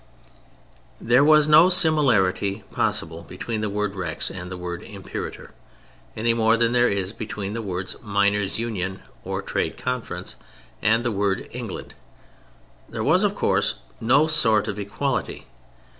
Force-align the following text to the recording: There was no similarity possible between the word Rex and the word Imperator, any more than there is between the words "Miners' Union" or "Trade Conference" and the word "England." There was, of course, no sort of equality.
There 0.99 1.23
was 1.23 1.47
no 1.47 1.69
similarity 1.69 2.63
possible 2.71 3.21
between 3.21 3.61
the 3.61 3.69
word 3.69 3.93
Rex 3.93 4.31
and 4.31 4.49
the 4.49 4.57
word 4.57 4.81
Imperator, 4.81 5.51
any 6.17 6.33
more 6.33 6.57
than 6.57 6.71
there 6.71 6.87
is 6.87 7.13
between 7.13 7.53
the 7.53 7.61
words 7.61 7.95
"Miners' 8.01 8.57
Union" 8.57 9.03
or 9.23 9.43
"Trade 9.43 9.77
Conference" 9.77 10.37
and 10.81 11.03
the 11.05 11.11
word 11.11 11.47
"England." 11.51 11.93
There 12.89 13.03
was, 13.03 13.23
of 13.23 13.35
course, 13.35 13.75
no 13.99 14.25
sort 14.25 14.67
of 14.67 14.79
equality. 14.79 15.45